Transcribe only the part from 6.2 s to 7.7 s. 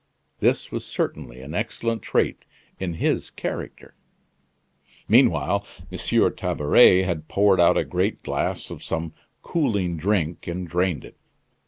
Tabaret had poured